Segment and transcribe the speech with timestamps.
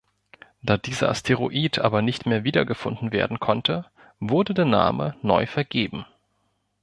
[0.63, 3.85] Da dieser Asteroid aber nicht mehr wiedergefunden werden konnte,
[4.19, 6.07] wurde der Name neu vergeben.